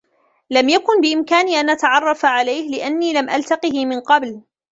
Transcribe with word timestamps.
لم 0.49 0.69
يكن 0.69 1.01
بإمكاني 1.01 1.59
أن 1.59 1.69
أتعرف 1.69 2.25
عليه 2.25 2.69
لأني 2.71 3.13
لم 3.13 3.29
ألتقه 3.29 3.85
من 3.85 3.99
قبل. 3.99 4.41